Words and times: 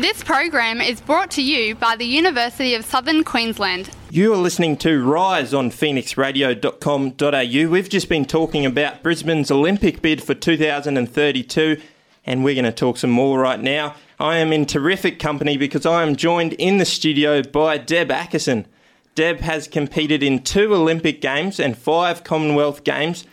This 0.00 0.22
program 0.22 0.80
is 0.80 1.00
brought 1.00 1.32
to 1.32 1.42
you 1.42 1.74
by 1.74 1.96
the 1.96 2.04
University 2.04 2.76
of 2.76 2.84
Southern 2.84 3.24
Queensland. 3.24 3.90
You 4.10 4.32
are 4.32 4.36
listening 4.36 4.76
to 4.76 5.02
Rise 5.02 5.52
on 5.52 5.72
phoenixradio.com.au. 5.72 7.68
We've 7.68 7.88
just 7.88 8.08
been 8.08 8.24
talking 8.24 8.64
about 8.64 9.02
Brisbane's 9.02 9.50
Olympic 9.50 10.00
bid 10.00 10.22
for 10.22 10.34
2032, 10.34 11.80
and 12.24 12.44
we're 12.44 12.54
going 12.54 12.64
to 12.64 12.70
talk 12.70 12.98
some 12.98 13.10
more 13.10 13.40
right 13.40 13.58
now. 13.60 13.96
I 14.20 14.36
am 14.36 14.52
in 14.52 14.66
terrific 14.66 15.18
company 15.18 15.56
because 15.56 15.84
I 15.84 16.04
am 16.04 16.14
joined 16.14 16.52
in 16.52 16.78
the 16.78 16.84
studio 16.84 17.42
by 17.42 17.76
Deb 17.76 18.10
Acason. 18.10 18.66
Deb 19.16 19.40
has 19.40 19.66
competed 19.66 20.22
in 20.22 20.44
two 20.44 20.72
Olympic 20.72 21.20
Games 21.20 21.58
and 21.58 21.76
five 21.76 22.22
Commonwealth 22.22 22.84
Games. 22.84 23.24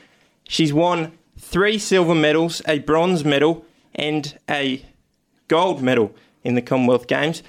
She's 0.45 0.73
won 0.73 1.11
three 1.37 1.77
silver 1.77 2.15
medals, 2.15 2.63
a 2.67 2.79
bronze 2.79 3.23
medal, 3.23 3.67
and 3.93 4.35
a 4.49 4.83
gold 5.47 5.83
medal 5.83 6.15
in 6.45 6.55
the 6.55 6.61
Commonwealth 6.61 7.07
Games. 7.07 7.43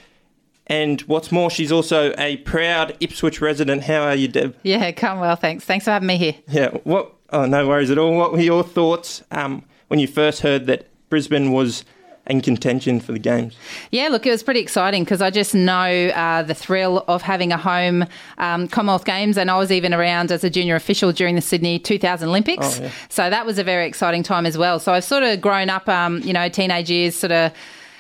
And 0.66 1.00
what's 1.02 1.30
more, 1.30 1.48
she's 1.48 1.70
also 1.70 2.12
a 2.18 2.38
proud 2.38 2.96
Ipswich 2.98 3.40
resident. 3.40 3.84
How 3.84 4.02
are 4.02 4.16
you, 4.16 4.26
Deb? 4.26 4.56
Yeah, 4.64 4.90
come 4.90 5.20
well, 5.20 5.36
thanks. 5.36 5.64
Thanks 5.64 5.84
for 5.84 5.92
having 5.92 6.08
me 6.08 6.16
here. 6.16 6.34
Yeah, 6.48 6.70
what? 6.82 7.12
Oh, 7.30 7.46
no 7.46 7.68
worries 7.68 7.90
at 7.90 7.98
all. 7.98 8.16
What 8.16 8.32
were 8.32 8.40
your 8.40 8.64
thoughts 8.64 9.22
um, 9.30 9.64
when 9.88 10.00
you 10.00 10.08
first 10.08 10.40
heard 10.40 10.66
that 10.66 10.88
Brisbane 11.08 11.52
was 11.52 11.84
in 12.26 12.40
contention 12.40 12.98
for 12.98 13.12
the 13.12 13.18
games? 13.20 13.56
Yeah, 13.92 14.08
look, 14.08 14.26
it 14.26 14.30
was 14.30 14.42
pretty 14.42 14.60
exciting 14.60 15.04
because 15.04 15.22
I 15.22 15.30
just 15.30 15.54
know 15.54 16.08
uh, 16.08 16.42
the 16.42 16.54
thrill 16.54 17.04
of 17.06 17.22
having 17.22 17.52
a 17.52 17.56
home 17.56 18.04
um, 18.38 18.66
Commonwealth 18.66 19.04
Games, 19.04 19.38
and 19.38 19.50
I 19.50 19.58
was 19.58 19.70
even 19.70 19.94
around 19.94 20.32
as 20.32 20.42
a 20.42 20.50
junior 20.50 20.74
official 20.74 21.12
during 21.12 21.36
the 21.36 21.40
Sydney 21.40 21.78
2000 21.78 22.28
Olympics. 22.28 22.80
Oh, 22.80 22.84
yeah. 22.84 22.90
So 23.08 23.30
that 23.30 23.46
was 23.46 23.58
a 23.58 23.64
very 23.64 23.86
exciting 23.86 24.24
time 24.24 24.46
as 24.46 24.58
well. 24.58 24.80
So 24.80 24.92
I've 24.92 25.04
sort 25.04 25.22
of 25.22 25.40
grown 25.40 25.70
up, 25.70 25.88
um, 25.88 26.20
you 26.22 26.32
know, 26.32 26.48
teenage 26.48 26.90
years, 26.90 27.14
sort 27.14 27.32
of 27.32 27.52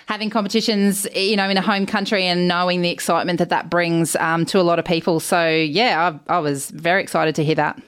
having 0.06 0.30
competitions, 0.30 1.06
you 1.14 1.36
know, 1.36 1.48
in 1.48 1.56
a 1.56 1.62
home 1.62 1.86
country 1.86 2.24
and 2.26 2.48
knowing 2.48 2.82
the 2.82 2.90
excitement 2.90 3.38
that 3.38 3.48
that 3.50 3.68
brings 3.70 4.16
um, 4.16 4.44
to 4.46 4.60
a 4.60 4.62
lot 4.62 4.78
of 4.78 4.84
people. 4.84 5.20
So 5.20 5.48
yeah, 5.48 6.18
I, 6.28 6.34
I 6.36 6.38
was 6.38 6.70
very 6.70 7.02
excited 7.02 7.34
to 7.36 7.44
hear 7.44 7.56
that. 7.56 7.80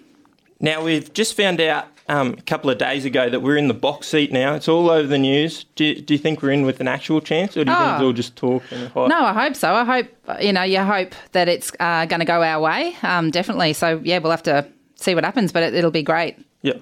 Now, 0.61 0.83
we've 0.83 1.13
just 1.13 1.37
found 1.37 1.61
out 1.61 1.87
um, 2.09 2.33
a 2.37 2.43
couple 2.43 2.69
of 2.71 2.79
days 2.79 3.05
ago 3.05 3.31
that 3.31 3.41
we're 3.41 3.57
in 3.57 3.69
the 3.69 3.75
box 3.75 4.09
seat 4.09 4.33
now. 4.33 4.55
It's 4.55 4.67
all 4.67 4.91
over 4.91 5.07
the 5.07 5.19
news. 5.19 5.65
Do 5.77 5.85
you, 5.85 6.01
do 6.01 6.15
you 6.15 6.19
think 6.19 6.43
we're 6.43 6.51
in 6.51 6.63
with 6.65 6.81
an 6.81 6.89
actual 6.89 7.21
chance, 7.21 7.57
or 7.57 7.65
do 7.65 7.71
you 7.71 7.77
think 7.77 7.91
it's 7.93 8.01
Oh. 8.03 8.07
all 8.07 8.13
just 8.13 8.35
talk 8.35 8.63
and? 8.73 8.91
No, 8.97 9.21
I 9.25 9.33
hope 9.33 9.55
so. 9.55 9.73
I 9.73 9.85
hope 9.85 10.07
you 10.43 10.53
know 10.53 10.63
you 10.63 10.81
hope 10.81 11.15
that 11.33 11.49
it's 11.49 11.71
uh, 11.79 12.07
going 12.07 12.19
to 12.21 12.27
go 12.27 12.43
our 12.43 12.61
way. 12.61 12.97
Um, 13.05 13.31
definitely. 13.31 13.73
So 13.75 14.01
yeah, 14.03 14.19
we'll 14.19 14.33
have 14.33 14.43
to 14.45 14.67
see 14.97 15.15
what 15.15 15.23
happens, 15.23 15.53
but 15.53 15.63
it, 15.63 15.75
it'll 15.75 15.93
be 15.93 16.03
great. 16.03 16.37
Yeah, 16.63 16.73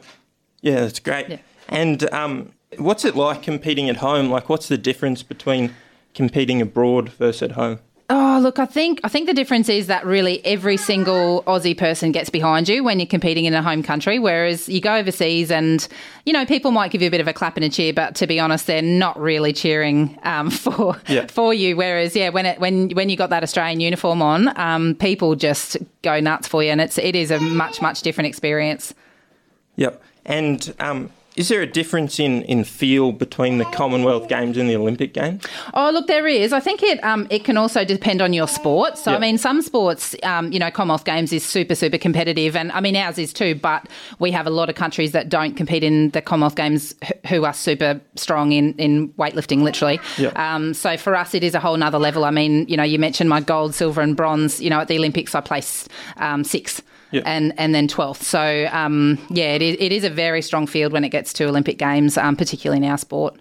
yeah, 0.62 0.80
that's 0.80 1.00
great. 1.00 1.28
Yeah. 1.28 1.36
And 1.68 2.10
um, 2.14 2.52
what's 2.78 3.04
it 3.04 3.16
like 3.16 3.42
competing 3.42 3.88
at 3.88 3.96
home? 3.98 4.30
Like, 4.30 4.48
what's 4.48 4.68
the 4.68 4.78
difference 4.78 5.22
between 5.22 5.74
competing 6.14 6.60
abroad 6.62 7.10
versus 7.10 7.42
at 7.42 7.52
home? 7.52 7.80
Oh, 8.08 8.38
look, 8.40 8.60
I 8.60 8.66
think 8.66 9.00
I 9.02 9.08
think 9.08 9.26
the 9.26 9.34
difference 9.34 9.68
is 9.68 9.88
that 9.88 10.06
really 10.06 10.44
every 10.46 10.76
single 10.76 11.42
Aussie 11.42 11.76
person 11.76 12.12
gets 12.12 12.30
behind 12.30 12.68
you 12.68 12.84
when 12.84 13.00
you're 13.00 13.06
competing 13.08 13.46
in 13.46 13.52
a 13.54 13.62
home 13.62 13.82
country, 13.82 14.20
whereas 14.20 14.68
you 14.68 14.80
go 14.80 14.94
overseas 14.94 15.50
and 15.50 15.88
you 16.24 16.32
know 16.32 16.46
people 16.46 16.70
might 16.70 16.92
give 16.92 17.02
you 17.02 17.08
a 17.08 17.10
bit 17.10 17.20
of 17.20 17.26
a 17.26 17.32
clap 17.32 17.56
and 17.56 17.64
a 17.64 17.68
cheer, 17.68 17.92
but 17.92 18.14
to 18.14 18.28
be 18.28 18.38
honest, 18.38 18.68
they're 18.68 18.80
not 18.80 19.18
really 19.20 19.52
cheering 19.52 20.16
um, 20.22 20.50
for 20.64 21.00
Yeah. 21.08 21.26
for 21.26 21.52
you. 21.52 21.74
Whereas, 21.76 22.14
yeah, 22.14 22.28
when 22.28 22.46
it 22.46 22.60
when 22.60 22.90
when 22.90 23.08
you 23.08 23.16
got 23.16 23.30
that 23.30 23.42
Australian 23.42 23.80
uniform 23.80 24.22
on, 24.22 24.56
um, 24.56 24.94
people 24.94 25.34
just 25.34 25.76
go 26.02 26.20
nuts 26.20 26.46
for 26.46 26.62
you, 26.62 26.70
and 26.70 26.80
it's 26.80 26.98
it 26.98 27.16
is 27.16 27.32
a 27.32 27.40
much 27.40 27.82
much 27.82 28.02
different 28.02 28.28
experience. 28.28 28.94
Yep. 29.74 30.00
And 30.24 30.72
um, 30.78 31.10
is 31.36 31.48
there 31.48 31.62
a 31.62 31.66
difference 31.66 32.18
in, 32.18 32.42
in 32.42 32.64
feel 32.64 33.12
between 33.12 33.58
the 33.58 33.64
Commonwealth 33.66 34.28
Games 34.28 34.56
and 34.56 34.68
the 34.68 34.76
Olympic 34.76 35.12
Games? 35.12 35.44
Oh, 35.74 35.90
look, 35.90 36.06
there 36.06 36.26
is. 36.26 36.52
I 36.52 36.60
think 36.60 36.82
it 36.82 37.02
um, 37.04 37.26
it 37.30 37.44
can 37.44 37.56
also 37.56 37.84
depend 37.84 38.22
on 38.22 38.32
your 38.32 38.48
sport. 38.48 38.96
So, 38.98 39.10
Yeah. 39.10 39.18
I 39.18 39.20
mean, 39.20 39.38
some 39.38 39.62
sports, 39.62 40.16
um, 40.22 40.50
you 40.52 40.58
know, 40.58 40.70
Commonwealth 40.70 41.04
Games 41.04 41.32
is 41.32 41.44
super, 41.44 41.74
super 41.74 41.98
competitive, 41.98 42.56
and 42.56 42.72
I 42.72 42.80
mean, 42.80 42.96
ours 42.96 43.18
is 43.18 43.32
too. 43.32 43.54
But 43.54 43.86
we 44.18 44.30
have 44.32 44.46
a 44.46 44.50
lot 44.50 44.68
of 44.68 44.74
countries 44.74 45.12
that 45.12 45.28
don't 45.28 45.54
compete 45.56 45.84
in 45.84 46.10
the 46.10 46.22
Commonwealth 46.22 46.56
Games 46.56 46.94
who 47.28 47.44
are 47.44 47.52
super 47.52 48.00
strong 48.16 48.52
in 48.52 48.74
in 48.74 49.10
weightlifting, 49.14 49.62
literally. 49.62 50.00
Yeah. 50.18 50.28
Um, 50.36 50.74
so 50.74 50.96
for 50.96 51.14
us, 51.14 51.34
it 51.34 51.44
is 51.44 51.54
a 51.54 51.60
whole 51.60 51.76
nother 51.76 51.98
level. 51.98 52.24
I 52.24 52.30
mean, 52.30 52.66
you 52.68 52.76
know, 52.76 52.82
you 52.82 52.98
mentioned 52.98 53.28
my 53.28 53.40
gold, 53.40 53.74
silver, 53.74 54.00
and 54.00 54.16
bronze. 54.16 54.60
You 54.60 54.70
know, 54.70 54.80
at 54.80 54.88
the 54.88 54.96
Olympics, 54.96 55.34
I 55.34 55.40
placed 55.40 55.88
um, 56.16 56.44
Yeah. 57.10 57.22
And 57.24 57.52
and 57.58 57.74
then 57.74 57.88
twelfth. 57.88 58.22
So 58.22 58.68
um, 58.72 59.18
yeah, 59.30 59.54
it 59.54 59.62
is, 59.62 59.76
it 59.78 59.92
is 59.92 60.04
a 60.04 60.10
very 60.10 60.42
strong 60.42 60.66
field 60.66 60.92
when 60.92 61.04
it 61.04 61.10
gets 61.10 61.32
to 61.34 61.44
Olympic 61.44 61.78
Games, 61.78 62.18
um, 62.18 62.36
particularly 62.36 62.84
in 62.84 62.90
our 62.90 62.98
sport. 62.98 63.36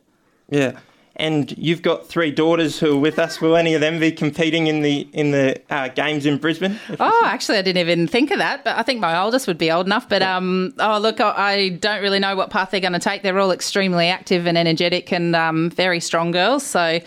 Yeah. 0.50 0.80
And 1.18 1.58
you've 1.58 1.82
got 1.82 2.08
three 2.08 2.30
daughters 2.30 2.78
who 2.78 2.98
are 2.98 3.00
with 3.00 3.20
us. 3.20 3.40
Will 3.40 3.56
any 3.56 3.74
of 3.74 3.80
them 3.80 4.02
be 4.02 4.12
competing 4.12 4.68
in 4.68 4.82
the 4.82 5.08
in 5.14 5.32
the 5.32 5.62
uh, 5.70 5.88
games 5.88 6.26
in 6.26 6.38
Brisbane? 6.38 6.78
Oh, 7.00 7.24
actually, 7.26 7.58
I 7.58 7.62
didn't 7.62 7.80
even 7.80 8.06
think 8.06 8.32
of 8.32 8.38
that. 8.40 8.66
But 8.66 8.78
I 8.78 8.84
think 8.84 9.00
my 9.00 9.18
oldest 9.18 9.48
would 9.48 9.58
be 9.58 9.72
old 9.72 9.86
enough. 9.86 10.10
But 10.10 10.22
um, 10.22 10.74
oh, 10.78 11.00
look, 11.00 11.22
I, 11.22 11.32
I 11.54 11.70
don't 11.70 12.02
really 12.02 12.20
know 12.20 12.36
what 12.36 12.50
path 12.50 12.72
they're 12.72 12.82
going 12.82 12.92
to 12.92 13.00
take. 13.00 13.24
They're 13.24 13.40
all 13.40 13.52
extremely 13.52 14.10
active 14.10 14.46
and 14.46 14.58
energetic 14.58 15.14
and 15.14 15.38
um, 15.38 15.70
very 15.70 16.02
strong 16.02 16.32
girls. 16.32 16.66
So 16.66 17.00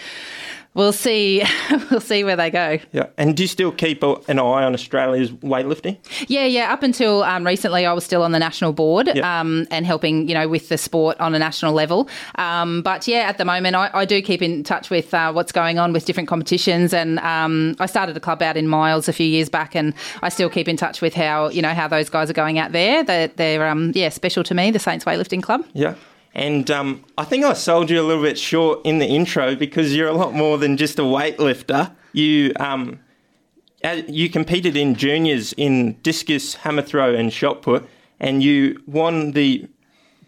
we'll 0.79 0.93
see. 0.93 1.43
we'll 1.91 2.01
see 2.01 2.25
where 2.25 2.37
they 2.37 2.51
go. 2.51 2.79
Yeah. 2.93 3.09
And 3.19 3.37
do 3.37 3.43
you 3.43 3.49
still 3.49 3.73
keep 3.73 4.03
an 4.03 4.39
eye 4.39 4.65
on 4.65 4.73
Australia's 4.73 5.31
weightlifting? 5.31 5.99
Yeah, 6.29 6.45
yeah. 6.45 6.73
Up 6.73 6.83
until 6.83 7.25
um, 7.25 7.45
recently, 7.45 7.85
I 7.85 7.93
was 7.93 8.05
still 8.05 8.23
on 8.23 8.33
the 8.33 8.39
national 8.39 8.73
board 8.73 9.11
Yeah. 9.13 9.41
um, 9.41 9.67
and 9.71 9.85
helping, 9.85 10.29
you 10.29 10.35
know, 10.35 10.49
with 10.49 10.69
the 10.69 10.79
sport 10.79 11.19
on 11.21 11.35
a 11.35 11.39
national 11.39 11.75
level. 11.75 12.09
Um, 12.37 12.83
but 12.83 13.07
yeah, 13.09 13.29
at 13.29 13.37
the 13.39 13.45
moment, 13.45 13.75
I, 13.77 13.91
I 13.93 14.05
do 14.05 14.23
keep 14.23 14.41
in 14.41 14.63
touch 14.63 14.89
with 14.89 15.13
uh, 15.13 15.33
what's 15.33 15.53
going 15.53 15.79
on 15.79 15.93
with 15.93 16.05
different 16.07 16.29
competitions. 16.29 16.95
And 16.95 17.19
um, 17.19 17.75
I 17.81 17.87
started 17.87 18.17
a 18.17 18.21
club 18.21 18.41
out 18.41 18.57
in 18.57 18.69
Miles 18.69 19.09
a 19.09 19.13
few 19.13 19.27
years 19.27 19.49
back, 19.49 19.75
and 19.75 19.93
I 20.23 20.29
still 20.29 20.49
keep 20.49 20.69
in 20.69 20.77
touch 20.77 21.03
with 21.03 21.15
how 21.15 21.49
you 21.49 21.61
know 21.61 21.75
how 21.75 21.89
those 21.89 22.09
guys 22.09 22.31
are 22.31 22.35
going 22.35 22.59
out 22.59 22.71
there. 22.73 23.03
They're, 23.03 23.29
they're 23.29 23.67
um, 23.67 23.91
yeah 23.95 24.11
special 24.11 24.45
to 24.45 24.55
me, 24.55 24.71
the 24.71 24.79
Saints 24.79 25.05
Weightlifting 25.05 25.43
Club. 25.43 25.67
Yeah. 25.73 25.95
And 26.39 26.71
um, 26.71 27.05
I 27.19 27.25
think 27.25 27.45
I 27.45 27.53
sold 27.53 27.91
you 27.91 28.01
a 28.01 28.07
little 28.07 28.23
bit 28.23 28.39
short 28.39 28.81
in 28.85 29.01
the 29.01 29.07
intro 29.07 29.57
because 29.57 29.95
you're 29.95 30.07
a 30.07 30.15
lot 30.15 30.33
more 30.33 30.57
than 30.57 30.77
just 30.77 30.97
a 31.01 31.03
weightlifter. 31.03 31.91
You 32.13 32.53
um, 32.61 33.01
you 34.07 34.31
competed 34.31 34.77
in 34.77 34.95
juniors 34.95 35.53
in 35.55 35.95
discus, 36.03 36.55
hammer 36.55 36.83
throw, 36.83 37.13
and 37.13 37.33
shot 37.33 37.63
put, 37.63 37.89
and 38.21 38.41
you 38.41 38.81
won 38.87 39.33
the 39.33 39.69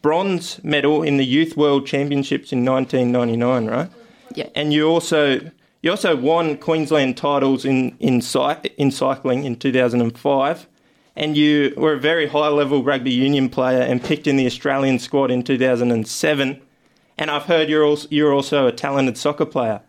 bronze 0.02 0.62
medal 0.64 1.04
in 1.04 1.16
the 1.16 1.24
Youth 1.24 1.56
World 1.56 1.86
Championships 1.86 2.52
in 2.52 2.64
1999, 2.64 3.66
right? 3.66 3.90
Yeah. 4.34 4.48
And 4.56 4.72
you 4.72 4.88
also 4.88 5.52
you 5.80 5.92
also 5.92 6.16
won 6.16 6.56
Queensland 6.58 7.18
titles 7.18 7.64
in 7.64 7.96
in, 8.00 8.20
cy- 8.20 8.60
in 8.76 8.90
cycling 8.90 9.44
in 9.44 9.54
2005, 9.54 10.66
and 11.20 11.36
you 11.36 11.74
were 11.76 11.92
a 11.92 11.98
very 12.00 12.26
high 12.26 12.48
level 12.48 12.82
rugby 12.82 13.12
union 13.12 13.48
player 13.50 13.82
and 13.82 14.02
picked 14.02 14.26
in 14.26 14.36
the 14.36 14.46
Australian 14.46 14.98
squad 14.98 15.30
in 15.30 15.42
2007. 15.44 16.60
And 17.18 17.30
I've 17.30 17.42
heard 17.44 17.68
you're 17.68 17.84
also 17.84 18.08
you're 18.10 18.32
also 18.32 18.66
a 18.66 18.72
talented 18.72 19.16
soccer 19.18 19.44
player. 19.46 19.82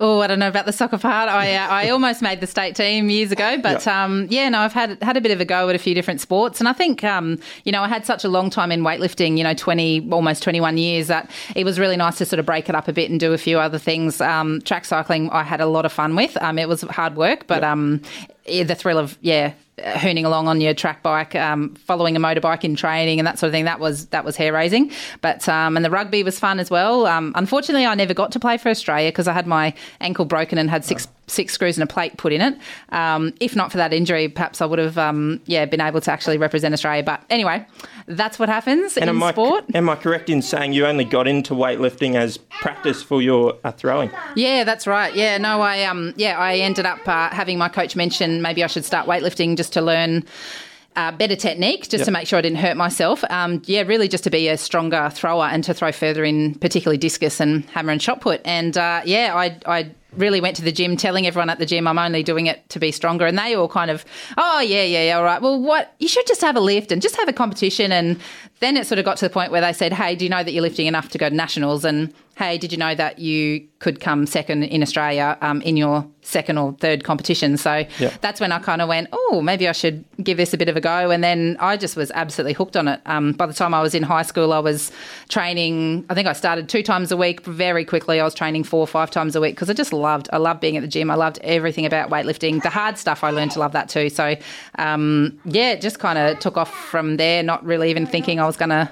Oh, 0.00 0.20
I 0.20 0.28
don't 0.28 0.38
know 0.38 0.46
about 0.48 0.64
the 0.64 0.72
soccer 0.72 0.96
part. 0.96 1.28
I 1.28 1.54
uh, 1.56 1.68
I 1.68 1.90
almost 1.90 2.22
made 2.22 2.40
the 2.40 2.46
state 2.46 2.76
team 2.76 3.10
years 3.10 3.32
ago, 3.32 3.58
but 3.60 3.84
Yeah. 3.84 4.04
um, 4.04 4.28
yeah, 4.30 4.48
no, 4.48 4.60
I've 4.60 4.72
had 4.72 5.02
had 5.02 5.16
a 5.16 5.20
bit 5.20 5.32
of 5.32 5.40
a 5.40 5.44
go 5.44 5.68
at 5.68 5.74
a 5.74 5.78
few 5.78 5.92
different 5.94 6.20
sports, 6.20 6.60
and 6.60 6.68
I 6.68 6.72
think 6.72 7.02
um, 7.04 7.38
you 7.64 7.72
know 7.72 7.82
I 7.82 7.88
had 7.88 8.06
such 8.06 8.24
a 8.24 8.28
long 8.28 8.48
time 8.48 8.70
in 8.72 8.82
weightlifting, 8.82 9.36
you 9.36 9.42
know, 9.44 9.54
twenty 9.54 10.08
almost 10.10 10.42
twenty 10.42 10.60
one 10.60 10.78
years, 10.78 11.08
that 11.08 11.28
it 11.56 11.64
was 11.64 11.78
really 11.80 11.96
nice 11.96 12.16
to 12.18 12.24
sort 12.24 12.38
of 12.38 12.46
break 12.46 12.68
it 12.68 12.74
up 12.76 12.86
a 12.88 12.92
bit 12.92 13.10
and 13.10 13.18
do 13.20 13.32
a 13.32 13.38
few 13.38 13.58
other 13.58 13.76
things. 13.78 14.20
Um, 14.20 14.62
track 14.62 14.84
cycling, 14.84 15.28
I 15.30 15.42
had 15.42 15.60
a 15.60 15.66
lot 15.66 15.84
of 15.84 15.92
fun 15.92 16.14
with. 16.14 16.36
Um, 16.40 16.58
it 16.60 16.68
was 16.68 16.82
hard 16.82 17.16
work, 17.16 17.46
but 17.48 17.64
um, 17.64 18.00
yeah, 18.46 18.62
the 18.62 18.76
thrill 18.76 18.98
of 18.98 19.18
yeah. 19.20 19.52
Hooning 19.78 20.24
along 20.24 20.48
on 20.48 20.60
your 20.60 20.74
track 20.74 21.02
bike, 21.02 21.34
um, 21.34 21.74
following 21.74 22.16
a 22.16 22.20
motorbike 22.20 22.64
in 22.64 22.76
training, 22.76 23.18
and 23.18 23.26
that 23.26 23.38
sort 23.38 23.48
of 23.48 23.52
thing. 23.52 23.64
That 23.64 23.80
was 23.80 24.06
that 24.06 24.24
was 24.24 24.36
hair 24.36 24.52
raising. 24.52 24.90
But 25.20 25.48
um, 25.48 25.76
and 25.76 25.84
the 25.84 25.90
rugby 25.90 26.22
was 26.22 26.38
fun 26.38 26.60
as 26.60 26.70
well. 26.70 27.06
Um, 27.06 27.32
unfortunately, 27.34 27.86
I 27.86 27.94
never 27.94 28.14
got 28.14 28.32
to 28.32 28.40
play 28.40 28.56
for 28.56 28.68
Australia 28.68 29.10
because 29.10 29.28
I 29.28 29.32
had 29.32 29.46
my 29.46 29.74
ankle 30.00 30.24
broken 30.24 30.58
and 30.58 30.70
had 30.70 30.84
six 30.84 31.06
six 31.28 31.52
screws 31.54 31.76
and 31.78 31.88
a 31.88 31.92
plate 31.92 32.16
put 32.16 32.32
in 32.32 32.40
it. 32.40 32.58
Um, 32.90 33.32
if 33.40 33.54
not 33.54 33.70
for 33.70 33.76
that 33.78 33.92
injury, 33.92 34.28
perhaps 34.28 34.60
I 34.60 34.66
would 34.66 34.78
have 34.78 34.98
um, 34.98 35.40
yeah 35.46 35.64
been 35.66 35.80
able 35.80 36.00
to 36.00 36.10
actually 36.10 36.38
represent 36.38 36.72
Australia. 36.74 37.02
But 37.02 37.22
anyway, 37.30 37.66
that's 38.06 38.38
what 38.38 38.48
happens 38.48 38.96
And 38.96 39.04
in 39.04 39.16
am 39.16 39.22
I, 39.22 39.32
sport. 39.32 39.64
am 39.74 39.88
I 39.88 39.96
correct 39.96 40.30
in 40.30 40.42
saying 40.42 40.72
you 40.72 40.86
only 40.86 41.04
got 41.04 41.28
into 41.28 41.54
weightlifting 41.54 42.14
as 42.14 42.38
practice 42.38 43.02
for 43.02 43.20
your 43.22 43.56
uh, 43.64 43.72
throwing? 43.72 44.10
Yeah, 44.34 44.64
that's 44.64 44.86
right. 44.86 45.14
Yeah, 45.14 45.38
no, 45.38 45.60
I 45.60 45.84
um, 45.84 46.14
yeah, 46.16 46.38
I 46.38 46.56
ended 46.56 46.86
up 46.86 47.06
uh, 47.06 47.28
having 47.30 47.58
my 47.58 47.68
coach 47.68 47.94
mention 47.96 48.42
maybe 48.42 48.64
I 48.64 48.66
should 48.66 48.84
start 48.84 49.06
weightlifting 49.06 49.56
just 49.56 49.72
to 49.74 49.80
learn. 49.82 50.24
Uh, 50.98 51.12
better 51.12 51.36
technique 51.36 51.88
just 51.88 52.04
to 52.04 52.10
make 52.10 52.26
sure 52.26 52.40
I 52.40 52.42
didn't 52.42 52.58
hurt 52.58 52.76
myself. 52.76 53.22
Um, 53.30 53.62
yeah, 53.66 53.82
really 53.82 54.08
just 54.08 54.24
to 54.24 54.30
be 54.30 54.48
a 54.48 54.58
stronger 54.58 55.10
thrower 55.14 55.44
and 55.44 55.62
to 55.62 55.72
throw 55.72 55.92
further 55.92 56.24
in, 56.24 56.56
particularly 56.56 56.98
discus 56.98 57.38
and 57.38 57.64
hammer 57.66 57.92
and 57.92 58.02
shot 58.02 58.20
put. 58.20 58.40
And 58.44 58.76
uh, 58.76 59.02
yeah, 59.04 59.32
I, 59.36 59.60
I 59.64 59.92
really 60.14 60.40
went 60.40 60.56
to 60.56 60.62
the 60.62 60.72
gym 60.72 60.96
telling 60.96 61.24
everyone 61.24 61.50
at 61.50 61.60
the 61.60 61.66
gym 61.66 61.86
I'm 61.86 62.00
only 62.00 62.24
doing 62.24 62.46
it 62.46 62.68
to 62.70 62.80
be 62.80 62.90
stronger. 62.90 63.26
And 63.26 63.38
they 63.38 63.54
all 63.54 63.68
kind 63.68 63.92
of, 63.92 64.04
oh, 64.36 64.58
yeah, 64.58 64.82
yeah, 64.82 65.04
yeah, 65.04 65.18
all 65.18 65.22
right. 65.22 65.40
Well, 65.40 65.60
what? 65.60 65.94
You 66.00 66.08
should 66.08 66.26
just 66.26 66.40
have 66.40 66.56
a 66.56 66.60
lift 66.60 66.90
and 66.90 67.00
just 67.00 67.14
have 67.14 67.28
a 67.28 67.32
competition. 67.32 67.92
And 67.92 68.18
then 68.58 68.76
it 68.76 68.84
sort 68.84 68.98
of 68.98 69.04
got 69.04 69.18
to 69.18 69.24
the 69.24 69.30
point 69.30 69.52
where 69.52 69.60
they 69.60 69.72
said, 69.72 69.92
hey, 69.92 70.16
do 70.16 70.24
you 70.24 70.30
know 70.30 70.42
that 70.42 70.50
you're 70.50 70.62
lifting 70.62 70.86
enough 70.88 71.10
to 71.10 71.18
go 71.18 71.28
to 71.28 71.34
nationals? 71.34 71.84
And 71.84 72.12
hey, 72.38 72.56
did 72.56 72.70
you 72.70 72.78
know 72.78 72.94
that 72.94 73.18
you 73.18 73.66
could 73.80 74.00
come 74.00 74.24
second 74.24 74.62
in 74.62 74.80
Australia 74.80 75.36
um, 75.40 75.60
in 75.62 75.76
your 75.76 76.06
second 76.22 76.56
or 76.56 76.72
third 76.74 77.02
competition? 77.02 77.56
So 77.56 77.84
Yeah. 77.98 78.12
that's 78.20 78.40
when 78.40 78.52
I 78.52 78.60
kind 78.60 78.80
of 78.80 78.88
went, 78.88 79.08
oh, 79.12 79.40
maybe 79.42 79.66
I 79.66 79.72
should 79.72 80.04
give 80.22 80.36
this 80.36 80.54
a 80.54 80.56
bit 80.56 80.68
of 80.68 80.76
a 80.76 80.80
go. 80.80 81.10
And 81.10 81.22
then 81.24 81.56
I 81.58 81.76
just 81.76 81.96
was 81.96 82.12
absolutely 82.12 82.52
hooked 82.52 82.76
on 82.76 82.86
it. 82.86 83.00
Um, 83.06 83.32
by 83.32 83.46
the 83.46 83.52
time 83.52 83.74
I 83.74 83.82
was 83.82 83.92
in 83.92 84.04
high 84.04 84.22
school, 84.22 84.52
I 84.52 84.60
was 84.60 84.92
training, 85.28 86.04
I 86.10 86.14
think 86.14 86.28
I 86.28 86.32
started 86.32 86.68
two 86.68 86.82
times 86.82 87.10
a 87.10 87.16
week. 87.16 87.44
Very 87.44 87.84
quickly, 87.84 88.20
I 88.20 88.24
was 88.24 88.34
training 88.34 88.62
four 88.64 88.80
or 88.80 88.86
five 88.86 89.10
times 89.10 89.34
a 89.34 89.40
week 89.40 89.56
because 89.56 89.68
I 89.68 89.72
just 89.72 89.92
loved, 89.92 90.28
I 90.32 90.36
loved 90.36 90.60
being 90.60 90.76
at 90.76 90.80
the 90.82 90.88
gym. 90.88 91.10
I 91.10 91.16
loved 91.16 91.38
everything 91.42 91.86
about 91.86 92.08
weightlifting. 92.08 92.62
The 92.62 92.70
hard 92.70 92.98
stuff, 92.98 93.24
I 93.24 93.30
learned 93.30 93.50
to 93.52 93.58
love 93.58 93.72
that 93.72 93.88
too. 93.88 94.10
So, 94.10 94.36
um, 94.78 95.38
yeah, 95.44 95.72
it 95.72 95.80
just 95.80 95.98
kind 95.98 96.18
of 96.18 96.38
took 96.38 96.56
off 96.56 96.72
from 96.72 97.16
there, 97.16 97.42
not 97.42 97.64
really 97.64 97.90
even 97.90 98.06
thinking 98.06 98.38
I 98.40 98.46
was 98.46 98.56
going 98.56 98.70
to 98.70 98.88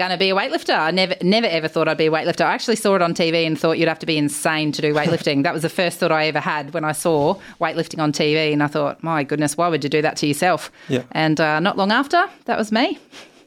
going 0.00 0.10
to 0.10 0.16
be 0.16 0.30
a 0.30 0.34
weightlifter. 0.34 0.78
I 0.78 0.90
never, 0.90 1.14
never 1.20 1.46
ever 1.46 1.68
thought 1.68 1.86
I'd 1.86 1.98
be 1.98 2.06
a 2.06 2.10
weightlifter. 2.10 2.46
I 2.46 2.54
actually 2.54 2.76
saw 2.76 2.96
it 2.96 3.02
on 3.02 3.12
TV 3.12 3.46
and 3.46 3.58
thought 3.58 3.78
you'd 3.78 3.86
have 3.86 3.98
to 3.98 4.06
be 4.06 4.16
insane 4.16 4.72
to 4.72 4.80
do 4.80 4.94
weightlifting. 4.94 5.42
that 5.42 5.52
was 5.52 5.60
the 5.60 5.68
first 5.68 5.98
thought 5.98 6.10
I 6.10 6.24
ever 6.24 6.40
had 6.40 6.72
when 6.72 6.84
I 6.84 6.92
saw 6.92 7.38
weightlifting 7.60 8.02
on 8.02 8.10
TV, 8.10 8.50
and 8.50 8.62
I 8.62 8.66
thought, 8.66 9.02
my 9.02 9.22
goodness, 9.24 9.58
why 9.58 9.68
would 9.68 9.84
you 9.84 9.90
do 9.90 10.00
that 10.00 10.16
to 10.16 10.26
yourself? 10.26 10.72
Yeah. 10.88 11.02
And 11.12 11.38
uh, 11.38 11.60
not 11.60 11.76
long 11.76 11.92
after, 11.92 12.24
that 12.46 12.56
was 12.56 12.72
me. 12.72 12.98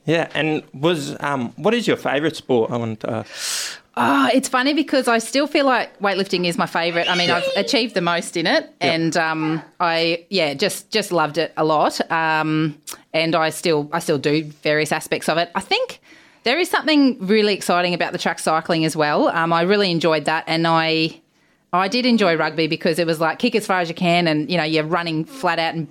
Yeah, 0.06 0.30
and 0.36 0.62
was 0.74 1.16
um, 1.22 1.54
what 1.56 1.74
is 1.74 1.88
your 1.88 1.98
favourite 1.98 2.36
sport? 2.36 2.70
I 2.70 2.78
want 2.78 3.00
to 3.00 3.10
ask. 3.10 3.80
Oh, 3.96 4.30
it's 4.34 4.50
funny 4.50 4.74
because 4.74 5.08
I 5.08 5.20
still 5.20 5.48
feel 5.48 5.66
like 5.66 5.98
weightlifting 6.00 6.46
is 6.46 6.58
my 6.58 6.66
favourite. 6.66 7.08
I 7.08 7.16
mean, 7.16 7.30
I've 7.30 7.48
achieved 7.56 7.94
the 7.94 8.02
most 8.02 8.36
in 8.36 8.46
it, 8.46 8.74
and 8.82 9.16
um, 9.16 9.62
I 9.80 10.26
yeah, 10.30 10.54
just 10.56 10.92
just 10.92 11.12
loved 11.12 11.38
it 11.38 11.54
a 11.58 11.64
lot. 11.64 12.00
Um, 12.12 12.78
and 13.14 13.34
I 13.36 13.50
still 13.50 13.90
I 13.94 14.00
still 14.00 14.18
do 14.18 14.44
various 14.44 14.92
aspects 14.92 15.30
of 15.30 15.38
it. 15.38 15.52
I 15.56 15.62
think 15.62 16.02
there 16.44 16.60
is 16.60 16.70
something 16.70 17.18
really 17.26 17.54
exciting 17.54 17.94
about 17.94 18.12
the 18.12 18.18
track 18.18 18.40
cycling 18.40 18.86
as 18.86 18.96
well. 18.96 19.30
Um, 19.30 19.52
I 19.54 19.62
really 19.62 19.92
enjoyed 19.92 20.26
that, 20.26 20.44
and 20.48 20.68
I 20.68 21.20
I 21.72 21.88
did 21.88 22.06
enjoy 22.06 22.36
rugby 22.36 22.68
because 22.68 23.00
it 23.00 23.08
was 23.08 23.20
like 23.20 23.40
kick 23.40 23.56
as 23.56 23.66
far 23.66 23.80
as 23.80 23.90
you 23.90 23.96
can, 23.96 24.28
and 24.28 24.50
you 24.52 24.58
know 24.58 24.64
you're 24.64 24.84
running 24.86 25.26
flat 25.26 25.60
out 25.60 25.74
and 25.74 25.88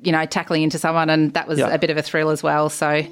you 0.00 0.12
know 0.12 0.24
tackling 0.26 0.62
into 0.62 0.78
someone, 0.78 1.10
and 1.10 1.34
that 1.34 1.46
was 1.48 1.58
Yeah. 1.58 1.68
a 1.68 1.78
bit 1.78 1.90
of 1.90 1.96
a 1.96 2.02
thrill 2.02 2.30
as 2.30 2.42
well. 2.42 2.68
So. 2.70 3.04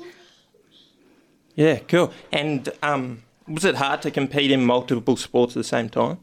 Yeah, 1.54 1.78
cool. 1.88 2.12
And 2.32 2.68
um, 2.82 3.22
was 3.48 3.64
it 3.64 3.76
hard 3.76 4.02
to 4.02 4.10
compete 4.10 4.50
in 4.50 4.64
multiple 4.64 5.16
sports 5.16 5.52
at 5.54 5.60
the 5.60 5.64
same 5.64 5.88
time? 5.88 6.18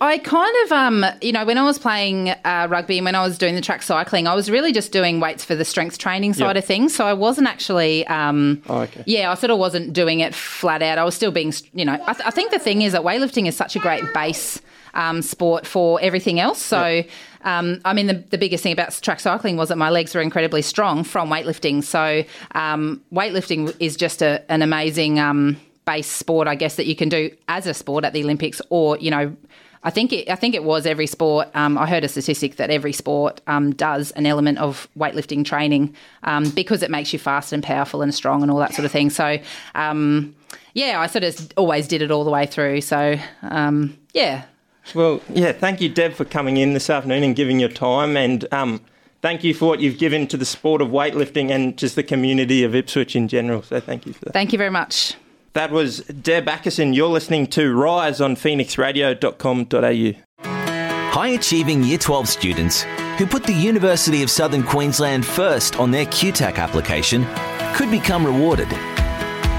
I 0.00 0.18
kind 0.18 0.54
of, 0.64 0.72
um, 0.72 1.04
you 1.22 1.32
know, 1.32 1.44
when 1.44 1.56
I 1.58 1.64
was 1.64 1.78
playing 1.78 2.30
uh, 2.30 2.66
rugby 2.70 2.98
and 2.98 3.04
when 3.04 3.14
I 3.14 3.22
was 3.22 3.38
doing 3.38 3.54
the 3.54 3.60
track 3.60 3.82
cycling, 3.82 4.26
I 4.26 4.34
was 4.34 4.50
really 4.50 4.72
just 4.72 4.92
doing 4.92 5.20
weights 5.20 5.44
for 5.44 5.54
the 5.54 5.64
strength 5.64 5.98
training 5.98 6.34
side 6.34 6.56
Yep. 6.56 6.56
of 6.56 6.64
things. 6.64 6.94
So 6.94 7.06
I 7.06 7.12
wasn't 7.14 7.48
actually, 7.48 8.06
um, 8.08 8.62
Oh, 8.68 8.80
okay. 8.80 9.02
yeah, 9.06 9.30
I 9.30 9.34
sort 9.34 9.50
of 9.50 9.58
wasn't 9.58 9.92
doing 9.92 10.20
it 10.20 10.34
flat 10.34 10.82
out. 10.82 10.98
I 10.98 11.04
was 11.04 11.14
still 11.14 11.30
being, 11.30 11.52
you 11.74 11.84
know, 11.84 11.94
I, 12.06 12.12
th- 12.12 12.26
I 12.26 12.30
think 12.30 12.50
the 12.50 12.58
thing 12.58 12.82
is 12.82 12.92
that 12.92 13.02
weightlifting 13.02 13.46
is 13.48 13.56
such 13.56 13.74
a 13.76 13.78
great 13.78 14.04
base 14.14 14.60
um, 14.94 15.22
sport 15.22 15.66
for 15.66 16.00
everything 16.02 16.40
else. 16.40 16.60
So, 16.60 17.02
um, 17.44 17.80
I 17.84 17.92
mean, 17.94 18.06
the, 18.06 18.14
the 18.30 18.38
biggest 18.38 18.62
thing 18.62 18.72
about 18.72 18.98
track 19.00 19.20
cycling 19.20 19.56
was 19.56 19.68
that 19.70 19.76
my 19.78 19.88
legs 19.88 20.14
were 20.14 20.20
incredibly 20.20 20.62
strong 20.62 21.04
from 21.04 21.30
weightlifting. 21.30 21.82
So, 21.84 22.24
um, 22.54 23.00
weightlifting 23.12 23.74
is 23.80 23.96
just 23.96 24.20
a, 24.20 24.44
an 24.50 24.62
amazing 24.62 25.18
um, 25.86 25.94
base 25.94 26.06
sport, 26.06 26.48
I 26.48 26.54
guess, 26.54 26.76
that 26.76 26.86
you 26.86 26.96
can 26.96 27.08
do 27.08 27.30
as 27.48 27.66
a 27.66 27.74
sport 27.74 28.04
at 28.04 28.12
the 28.12 28.22
Olympics, 28.22 28.60
or 28.70 28.98
you 28.98 29.10
know. 29.10 29.36
I 29.82 29.88
think 29.88 30.12
it, 30.12 30.28
I 30.28 30.34
think 30.34 30.54
it 30.54 30.62
was 30.62 30.84
every 30.84 31.06
sport. 31.06 31.48
Um, 31.54 31.78
I 31.78 31.86
heard 31.86 32.04
a 32.04 32.08
statistic 32.08 32.56
that 32.56 32.68
every 32.68 32.92
sport 32.92 33.40
um, 33.46 33.72
does 33.72 34.10
an 34.10 34.26
element 34.26 34.58
of 34.58 34.86
weightlifting 34.94 35.42
training 35.42 35.96
um, 36.22 36.50
because 36.50 36.82
it 36.82 36.90
makes 36.90 37.14
you 37.14 37.18
fast 37.18 37.50
and 37.54 37.62
powerful 37.62 38.02
and 38.02 38.14
strong 38.14 38.42
and 38.42 38.50
all 38.50 38.58
that 38.58 38.74
sort 38.74 38.84
of 38.84 38.92
thing. 38.92 39.08
So, 39.08 39.38
um, 39.74 40.34
yeah, 40.74 41.00
I 41.00 41.06
sort 41.06 41.24
of 41.24 41.50
always 41.56 41.88
did 41.88 42.02
it 42.02 42.10
all 42.10 42.24
the 42.24 42.30
way 42.30 42.44
through. 42.44 42.82
So, 42.82 43.18
um, 43.40 43.96
yeah, 44.12 44.42
Well, 44.94 45.22
yeah, 45.30 45.52
thank 45.52 45.80
you, 45.80 45.88
Deb, 45.88 46.12
for 46.12 46.26
coming 46.26 46.58
in 46.58 46.74
this 46.74 46.90
afternoon 46.90 47.22
and 47.22 47.34
giving 47.34 47.58
your 47.58 47.70
time. 47.70 48.18
And 48.18 48.46
um, 48.52 48.82
thank 49.22 49.44
you 49.44 49.54
for 49.54 49.66
what 49.66 49.80
you've 49.80 49.96
given 49.96 50.26
to 50.26 50.36
the 50.36 50.44
sport 50.44 50.82
of 50.82 50.88
weightlifting 50.88 51.50
and 51.50 51.78
just 51.78 51.96
the 51.96 52.02
community 52.02 52.64
of 52.64 52.74
Ipswich 52.74 53.16
in 53.16 53.28
general. 53.28 53.62
So 53.62 53.80
thank 53.80 54.06
you 54.06 54.12
for 54.12 54.26
that. 54.26 54.34
thank 54.34 54.52
you 54.52 54.58
very 54.58 54.70
much. 54.70 55.14
That 55.52 55.72
was 55.72 55.98
Deb 56.02 56.46
Acason. 56.46 56.94
You're 56.94 57.08
listening 57.08 57.48
to 57.48 57.74
Rise 57.74 58.20
on 58.20 58.36
phoenixradio.com.au. 58.36 60.22
High 61.12 61.28
achieving 61.28 61.82
Year 61.82 61.98
12 61.98 62.28
students 62.28 62.82
who 63.18 63.26
put 63.26 63.42
the 63.42 63.52
University 63.52 64.22
of 64.22 64.30
Southern 64.30 64.62
Queensland 64.62 65.26
first 65.26 65.76
on 65.80 65.90
their 65.90 66.06
QTAC 66.06 66.56
application 66.56 67.26
could 67.74 67.90
become 67.90 68.24
rewarded. 68.24 68.68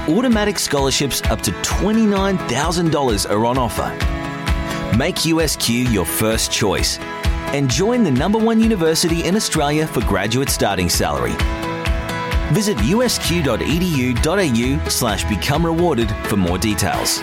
Automatic 0.08 0.58
scholarships 0.58 1.20
up 1.24 1.42
to 1.42 1.50
$29,000 1.50 3.30
are 3.30 3.44
on 3.44 3.58
offer. 3.58 3.90
Make 4.96 5.16
USQ 5.16 5.92
your 5.92 6.06
first 6.06 6.50
choice 6.50 6.98
and 7.52 7.70
join 7.70 8.02
the 8.02 8.10
number 8.10 8.38
one 8.38 8.60
university 8.60 9.24
in 9.24 9.36
Australia 9.36 9.86
for 9.86 10.00
graduate 10.00 10.48
starting 10.48 10.88
salary. 10.88 11.34
Visit 12.52 12.76
usq.edu.au 12.78 13.30
slash 14.90 15.24
become 15.24 15.64
rewarded 15.64 16.10
for 16.28 16.36
more 16.36 16.58
details. 16.58 17.20